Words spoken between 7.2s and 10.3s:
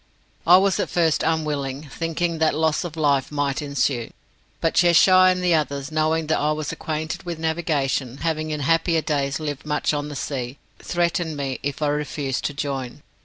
with navigation having in happier days lived much on the